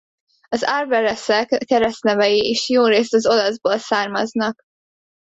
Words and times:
Az 0.49 0.63
arberesek 0.63 1.47
keresztnevei 1.65 2.49
is 2.49 2.69
jórészt 2.69 3.13
az 3.13 3.25
olaszból 3.27 3.77
származnak. 3.77 4.61